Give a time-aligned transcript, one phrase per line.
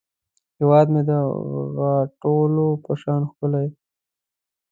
[0.59, 1.11] هیواد مې د
[1.77, 3.77] غاټولو په شان ښکلی دی